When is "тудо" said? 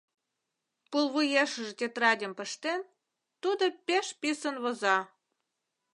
3.41-3.65